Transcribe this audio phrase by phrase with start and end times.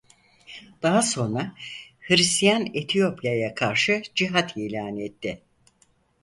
[0.83, 1.55] Daha sonra
[2.01, 5.41] Hristiyan Etiyopya'ya karşı cihad ilan etti.